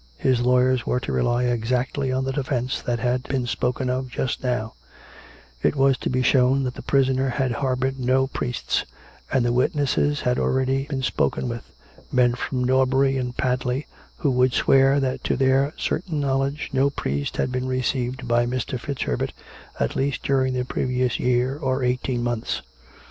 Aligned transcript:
His 0.17 0.39
lawyers 0.41 0.83
were 0.83 0.99
to 1.01 1.11
rely 1.11 1.43
exactly 1.43 2.11
on 2.11 2.23
the 2.23 2.31
defence 2.33 2.81
that 2.81 2.97
had 2.97 3.21
been 3.21 3.45
spoken 3.45 3.87
of 3.87 4.09
just 4.09 4.41
now; 4.43 4.73
it 5.61 5.75
was 5.75 5.95
to 5.99 6.09
be 6.09 6.23
shown 6.23 6.63
that 6.63 6.73
the 6.73 6.81
prisoner 6.81 7.29
had 7.29 7.51
har 7.51 7.75
boured 7.75 7.99
no 7.99 8.25
priests; 8.25 8.83
and 9.31 9.45
the 9.45 9.53
witnesses 9.53 10.21
had 10.21 10.39
already 10.39 10.85
been 10.87 11.03
spoken 11.03 11.47
with— 11.47 11.71
men 12.21 12.33
from 12.33 12.63
Norbury 12.63 13.15
and 13.15 13.37
Padley, 13.37 13.85
who 14.17 14.31
would 14.31 14.53
swear 14.53 14.99
that 14.99 15.23
to 15.25 15.35
their 15.37 15.71
certain 15.77 16.19
knowledge 16.19 16.71
no 16.73 16.89
priest 16.89 17.37
had 17.37 17.51
been 17.51 17.67
received 17.67 18.27
by 18.27 18.47
Mr. 18.47 18.79
FitzHerbert 18.79 19.33
at 19.79 19.95
least 19.95 20.23
during 20.23 20.55
the 20.55 20.65
previous 20.65 21.19
year 21.19 21.59
or 21.59 21.83
eighteen 21.83 22.23
months. 22.23 22.63